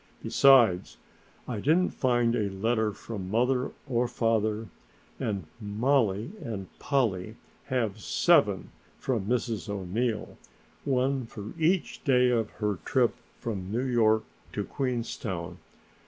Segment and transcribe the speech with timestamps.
[0.23, 0.97] Besides,
[1.47, 4.67] I didn't find a letter from mother or father,
[5.19, 7.35] and Mollie and Polly
[7.65, 9.69] have seven from Mrs.
[9.69, 10.39] O'Neill,
[10.85, 15.59] one for each day of her trip from New York to Queenstown.